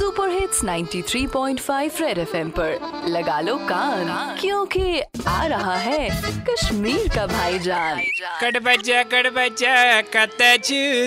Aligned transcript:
Super 0.00 0.28
hits 0.30 0.62
93.5 0.64 2.00
red 2.00 2.18
FM 2.18 2.50
पर। 2.50 3.02
लगा 3.06 3.40
लो 3.40 3.56
कान, 3.58 4.38
क्योंकि 4.40 5.00
आ 5.28 5.46
रहा 5.46 5.74
है 5.76 6.08
कश्मीर 6.44 7.08
का 7.08 7.26
भाईजान। 7.26 8.00
कट 8.42 8.56
बच्चा 8.62 10.00
कत 10.16 10.38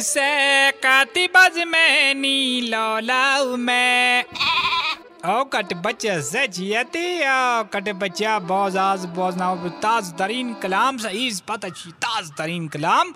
से 0.03 0.71
काती 0.71 1.25
बज 1.27 1.57
में 1.67 2.13
नी 2.13 2.61
लौलाऊ 2.61 3.55
मैं। 3.55 4.23
ओ, 4.23 5.43
कट 5.43 5.73
बच्चा 5.73 6.19
सचियती 6.21 7.19
ओ, 7.19 7.63
कट 7.73 7.89
बच्चा 7.95 8.37
बोज 8.45 8.77
आज, 8.77 9.05
बोज 9.05 9.37
ना 9.37 9.53
ताज 9.55 10.13
तरीन 10.13 10.53
कलाम 10.53 10.97
से 10.97 11.09
इस 11.27 11.39
पता 11.39 11.69
ताज 11.89 12.31
तरीन 12.37 12.67
कलाम। 12.67 13.13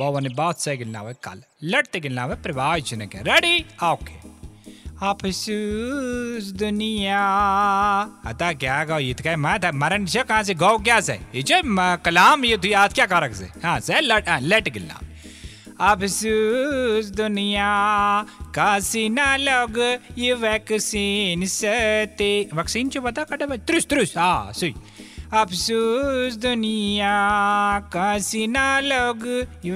बाबा 0.00 0.20
ने 0.20 0.28
बात 0.28 0.58
से 0.58 0.76
गिलना 0.76 0.98
हुआ 0.98 1.12
कल, 1.12 1.42
लड़ते 1.64 2.00
गिलना 2.00 2.22
हुआ 2.22 2.34
प्रवाह 2.34 2.76
ने 2.76 3.06
के 3.06 3.18
रेडी 3.22 3.58
ओके 3.84 4.29
अफसूस 5.02 6.50
दुनिया। 6.60 7.18
आता 8.28 8.52
क्या 8.52 8.84
गाओ 8.84 8.98
ये 9.00 9.12
तो 9.14 9.22
क्या 9.22 9.36
मैं 9.36 9.58
था 9.60 9.70
मरण 9.72 10.04
से 10.04 10.22
कहाँ 10.28 10.42
से? 10.44 10.54
गाओ 10.54 10.78
क्या 10.84 11.00
से? 11.00 11.12
ये 11.34 11.42
जो 11.42 11.60
कलाम 12.04 12.44
ये 12.44 12.56
तो 12.60 12.68
याद 12.68 12.92
क्या 12.92 13.06
कारक 13.06 13.34
से? 13.34 13.44
हाँ 13.64 13.78
से 13.80 14.00
लट 14.00 14.28
हाँ, 14.28 14.40
लट 14.42 14.68
गिलना 14.68 15.00
अफसूस 15.80 17.06
दुनिया 17.16 17.70
कासी 18.54 19.08
ना 19.08 19.36
लोग 19.40 19.78
ये 20.18 20.32
वैक्सीन 20.36 21.46
सते 21.48 22.32
वैक्सीन 22.54 22.88
जो 22.92 23.00
बता 23.00 23.24
कटे 23.24 23.56
त्रुस 23.56 23.86
त्रुस 23.88 24.16
हाँ 24.18 24.52
सुई 24.52 24.74
अफसोस 25.30 26.36
दुनिया 26.36 27.08
कासी 27.86 28.46
ना 28.46 28.64
लोग 28.80 29.26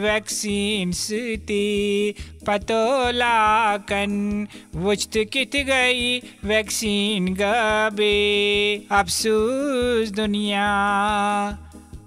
वैक्सीन 0.03 0.93
सते। 0.93 2.15
पतोला 2.47 3.77
कन 3.91 4.47
वुचत 4.77 5.19
कित 5.33 5.57
गई 5.67 6.19
वैक्सीन 6.45 7.29
गबे। 7.35 8.17
अफसोस 8.93 10.11
दुनिया। 10.11 10.67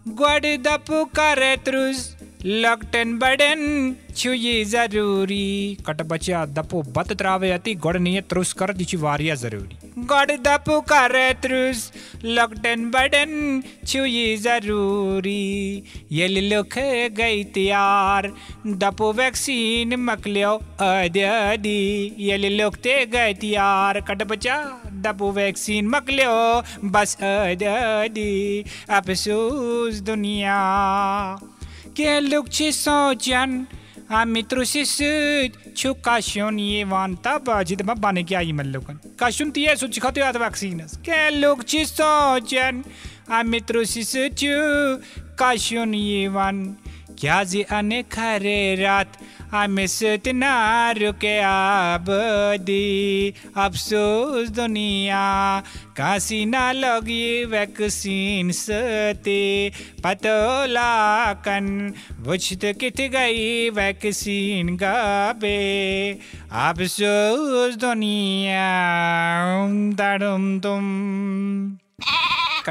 गोड 0.09 0.45
दप 0.63 0.91
कर 1.15 1.55
त्रुस, 1.65 2.05
लकटन 2.45 3.17
बडन 3.17 3.95
छुई 4.17 4.63
ज़रूरी। 4.65 5.77
कट 5.87 6.01
बच्चा 6.01 6.45
दपो 6.47 6.81
बत 6.95 7.11
त्रावे 7.13 7.51
अति 7.51 7.73
गोड 7.75 7.97
नहीं 7.97 8.21
त्रुस 8.21 8.53
कर 8.53 8.73
दिची 8.73 8.97
वारिया 8.97 9.35
ज़रूरी। 9.35 9.77
गोड 10.05 10.31
दपो 10.43 10.79
करे 10.81 11.31
त्रुस 11.33 11.91
लकटन 12.25 12.89
बडन 12.91 13.61
छुई 13.87 14.35
ज़रूरी। 14.37 15.83
ये 16.11 16.27
लुख 16.27 16.77
गई 17.17 17.43
तैयार। 17.53 18.31
दपो 18.67 19.11
वैक्सीन 19.13 19.95
मकलियो 19.99 20.53
अदी 20.81 21.75
ये 22.19 22.37
लुकते 22.49 23.05
गए 23.05 23.33
तैयार। 23.33 23.99
कट 24.01 24.23
बच्चा, 24.23 24.57
दपो 25.03 25.31
वैक्सीन 25.31 25.87
मकलियो 25.87 26.89
बस 26.89 27.15
अदी 27.21 28.63
अफसोस 28.89 29.99
दुनिया। 30.01 30.57
के 31.97 32.19
लोग 32.19 32.49
ci 32.49 32.71
sojan 34.07 34.07
Ami 34.09 34.43
trusisut 34.43 35.51
chu 35.75 35.93
kashon 35.95 36.57
yevan 36.59 37.17
tabajid 37.17 37.83
ma 37.85 37.93
bane 37.95 38.23
kya 38.23 38.41
imal 38.43 38.65
lokan 38.71 38.99
kashun 39.17 39.51
tiye 39.51 39.75
su 39.77 39.87
chikhate 39.87 40.23
at 40.23 40.35
क्या 47.19 47.43
जी 47.43 47.61
अने 47.73 48.01
खरे 48.13 48.59
रात 48.75 49.17
हमें 49.51 49.85
सतना 49.87 50.91
रुके 50.91 51.37
आबदी 51.41 52.75
अफसोस 53.57 54.49
दुनिया 54.57 55.21
कासी 55.97 56.43
ना 56.45 56.71
लगी 56.71 57.45
वैक्सीन 57.51 58.51
सते 58.51 59.41
पतोला 60.03 60.91
कन 61.47 61.93
बुझत 62.25 62.65
कित 62.79 63.01
गई 63.15 63.69
वैक्सीन 63.77 64.75
गाबे 64.77 65.57
अफसोस 66.67 67.75
दुनिया 67.81 68.69
दड़ुम 69.97 70.59
तुम 70.59 70.85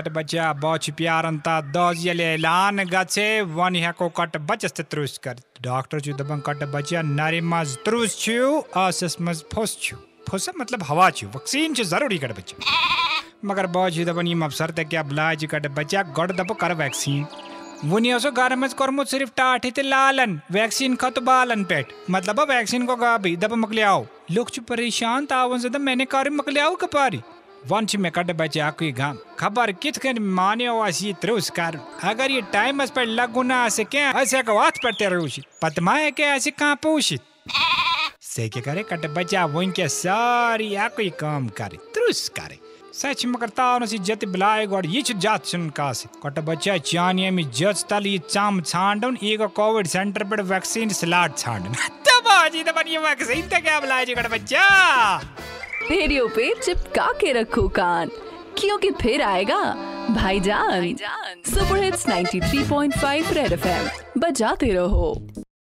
बच्चा 0.08 0.52
बच 0.54 0.90
प्यारंता, 0.90 1.60
दज 1.72 2.06
यले 2.06 2.24
ऐलान 2.34 2.84
गछे 2.86 3.40
वन 3.50 3.76
हको 3.76 4.08
कट 4.16 4.36
बचस्त 4.46 4.80
त्रुस 4.90 5.18
कर। 5.18 5.36
डॉक्टर 5.62 6.00
छु 6.00 6.12
दबंग 6.14 6.42
कट 6.42 6.64
बच्चा 6.70 7.02
नारी 7.02 7.40
मज 7.42 7.76
त्रुस 7.84 8.18
छु 8.20 8.62
असस 8.76 9.16
मज 9.20 9.42
फस 9.54 9.76
छु 9.82 9.96
फस 10.28 10.48
मतलब 10.58 10.82
हवा 10.82 11.10
छु 11.12 11.26
वैक्सीन 11.28 11.74
छु 11.74 11.84
ज़रूरी 11.86 12.18
कट 12.18 12.36
बच्चा 12.36 12.56
मगर 13.44 13.66
बच 13.72 13.98
दबन 14.06 14.26
यम 14.26 14.44
अफसर 14.44 14.70
ते 14.70 14.84
क्या 14.86 15.02
ब्लाज 15.04 15.44
कट 15.50 15.66
बच्चा 15.74 16.02
गड 16.16 16.36
दब 16.36 16.56
कर 16.60 16.72
वैक्सीन। 16.76 17.26
वुनी 17.84 18.12
ओसो 18.12 18.30
घर 18.32 18.54
में 18.56 18.68
करमो 18.72 19.04
सिर्फ़ 19.04 19.30
टाठी 19.36 19.70
ते 19.70 19.82
लालन, 19.82 20.40
वैक्सीन 20.50 20.94
खत 20.96 21.18
बालन 21.22 21.64
पेट। 21.64 21.92
मतलब 22.10 22.40
वैक्सीन 22.50 22.86
को 22.86 22.96
गा 22.96 23.16
भी 23.18 23.36
दब 23.36 23.52
मकले 23.54 23.82
आओ 23.84 24.04
लोग 24.30 24.50
छु 24.50 24.62
परेशान 24.64 25.26
तावन 25.26 25.58
से 25.58 25.78
मैंने 25.80 26.04
कर 26.06 26.30
मकले 26.32 26.60
आओ 26.60 26.74
कपारी। 26.76 27.20
वन 27.68 27.86
में 27.98 28.10
कट 28.12 28.30
बचे 28.30 28.90
गाम 28.92 29.18
खबर 29.38 29.70
कित 29.72 29.96
कन 29.96 30.18
माने 30.34 30.68
वासी 30.68 31.12
त्रुस 31.12 31.48
कर 31.50 31.78
अगर 32.04 32.30
ये 32.30 32.42
टाइम 32.52 32.82
अस 32.82 32.90
पर 32.90 33.06
लगुना 33.06 33.68
से 33.68 33.84
क्या, 33.84 34.10
ऐसे 34.12 34.42
को 34.42 34.58
पर 34.84 36.10
के 36.20 36.74
पूछित? 36.74 37.20
से 38.22 38.48
के 38.48 38.60
करे, 38.60 38.82
कट 38.82 39.06
बचा 39.14 39.44
वन 39.46 39.70
के 39.70 39.88
सारी 39.88 40.74
आकुई 40.74 41.08
काम 41.20 41.48
करे 41.58 41.76
त्रुस 41.94 42.28
करे 42.28 42.58
सच 42.94 43.24
मगर 43.26 43.48
तावन 43.48 43.86
सी 43.86 43.98
जत 43.98 44.24
बिलाए 44.24 44.66
गोड 44.66 44.86
ये 44.86 45.02
छु 45.02 45.14
जात 45.14 45.44
सुन 45.44 45.68
कासे 45.70 46.08
कट 46.22 46.38
बच्चा 46.44 46.76
चानिया 46.84 47.30
में 47.30 47.50
जज 47.50 47.84
तल 47.84 48.06
ये 48.06 48.18
चाम 48.30 48.60
छांडन 48.62 49.18
एगो 49.22 49.48
कोविड 49.56 49.86
सेंटर 49.86 50.24
पर 50.24 50.42
वैक्सीन 50.52 50.88
स्लॉट 51.00 51.36
छांडन। 51.38 51.74
तबाजी 52.06 52.62
तबन 52.62 52.88
ये 52.88 52.98
वैक्सीन 52.98 53.48
तक 53.48 53.62
क्या 53.62 53.80
बिलाए 53.80 54.04
जी 54.04 54.14
कट 54.14 54.32
रेडियो 55.90 56.28
पे 56.28 56.54
चिपका 56.62 57.12
के 57.12 57.32
रखो 57.32 57.68
कान। 57.68 58.08
क्योंकि 58.58 58.90
फिर 58.90 59.22
आएगा 59.22 59.58
भाईजान। 60.10 60.96
Super 61.46 61.82
hits 61.82 62.08
93.5 62.08 63.32
red 63.32 63.52
FM. 63.52 63.88
बजाते 64.20 64.66
रहो। 64.66 65.28